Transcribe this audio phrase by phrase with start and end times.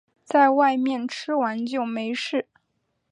[0.23, 2.47] 在外面吃完就没事